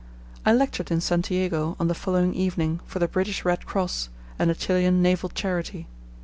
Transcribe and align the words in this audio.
I 0.47 0.51
lectured 0.51 0.89
in 0.89 0.99
Santiago 0.99 1.75
on 1.79 1.87
the 1.87 1.93
following 1.93 2.33
evening 2.33 2.79
for 2.87 2.97
the 2.97 3.07
British 3.07 3.45
Red 3.45 3.67
Cross 3.67 4.09
and 4.39 4.49
a 4.49 4.55
Chilian 4.55 5.03
naval 5.03 5.29
charity. 5.29 5.85